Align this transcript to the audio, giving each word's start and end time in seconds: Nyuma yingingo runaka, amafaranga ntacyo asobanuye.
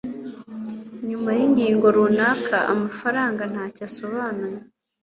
Nyuma 1.07 1.29
yingingo 1.37 1.85
runaka, 1.95 2.57
amafaranga 2.73 3.41
ntacyo 3.51 3.83
asobanuye. 3.89 4.59